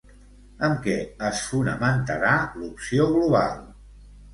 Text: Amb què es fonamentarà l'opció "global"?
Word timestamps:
Amb 0.67 0.79
què 0.85 0.95
es 1.29 1.43
fonamentarà 1.51 2.35
l'opció 2.59 3.11
"global"? 3.17 3.67